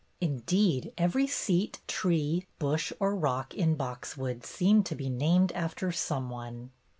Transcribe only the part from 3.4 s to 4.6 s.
in "Boxwood"